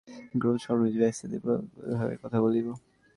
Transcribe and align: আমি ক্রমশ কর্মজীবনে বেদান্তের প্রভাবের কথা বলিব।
আমি 0.23 0.37
ক্রমশ 0.41 0.63
কর্মজীবনে 0.67 1.07
বেদান্তের 1.11 1.41
প্রভাবের 1.43 2.17
কথা 2.23 2.37
বলিব। 2.45 2.67